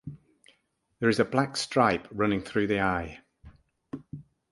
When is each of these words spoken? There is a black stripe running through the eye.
There 0.99 1.09
is 1.09 1.19
a 1.19 1.25
black 1.25 1.55
stripe 1.55 2.07
running 2.09 2.41
through 2.41 2.65
the 2.65 2.81
eye. 2.81 3.19